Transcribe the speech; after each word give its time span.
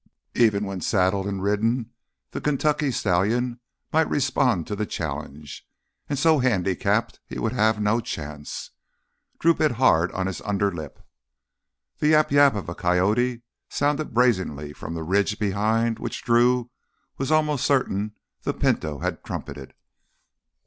Even 0.33 0.65
when 0.65 0.81
saddled 0.81 1.27
and 1.27 1.43
ridden, 1.43 1.91
the 2.31 2.41
Kentucky 2.41 2.89
stallion 2.89 3.59
might 3.93 4.09
respond 4.09 4.65
to 4.65 4.75
the 4.75 4.87
challenge. 4.87 5.67
And 6.09 6.17
so 6.17 6.39
handicapped 6.39 7.19
he 7.27 7.37
would 7.37 7.51
have 7.51 7.79
no 7.79 7.99
chance! 7.99 8.71
Drew 9.37 9.53
bit 9.53 9.73
hard 9.73 10.11
on 10.13 10.25
his 10.25 10.41
underlip. 10.41 11.05
The 11.99 12.07
yap 12.07 12.31
yap 12.31 12.55
of 12.55 12.67
a 12.67 12.73
coyote 12.73 13.43
sounded 13.69 14.11
brazenly 14.11 14.73
from 14.73 14.95
the 14.95 15.03
ridge 15.03 15.37
behind 15.37 15.99
which 15.99 16.23
Drew 16.23 16.71
was 17.19 17.31
almost 17.31 17.63
certain 17.63 18.15
the 18.41 18.55
Pinto 18.55 18.97
had 19.01 19.23
trumpeted. 19.23 19.75